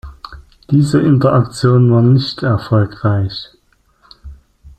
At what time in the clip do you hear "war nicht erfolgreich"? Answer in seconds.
1.91-3.51